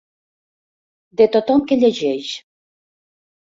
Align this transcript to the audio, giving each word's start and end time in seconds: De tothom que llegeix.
De 1.21 1.29
tothom 1.37 1.63
que 1.69 1.79
llegeix. 1.85 2.33